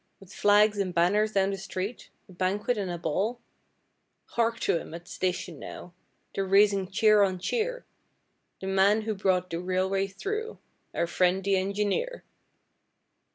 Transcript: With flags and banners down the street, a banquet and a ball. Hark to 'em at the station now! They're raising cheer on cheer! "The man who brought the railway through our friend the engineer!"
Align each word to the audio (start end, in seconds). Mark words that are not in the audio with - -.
With 0.19 0.33
flags 0.33 0.79
and 0.79 0.95
banners 0.95 1.33
down 1.33 1.51
the 1.51 1.59
street, 1.59 2.09
a 2.27 2.31
banquet 2.31 2.75
and 2.75 2.89
a 2.89 2.97
ball. 2.97 3.39
Hark 4.29 4.59
to 4.61 4.79
'em 4.79 4.95
at 4.95 5.05
the 5.05 5.11
station 5.11 5.59
now! 5.59 5.93
They're 6.33 6.43
raising 6.43 6.89
cheer 6.89 7.21
on 7.21 7.37
cheer! 7.37 7.85
"The 8.61 8.65
man 8.65 9.01
who 9.01 9.13
brought 9.13 9.51
the 9.51 9.59
railway 9.59 10.07
through 10.07 10.57
our 10.95 11.05
friend 11.05 11.43
the 11.43 11.55
engineer!" 11.55 12.23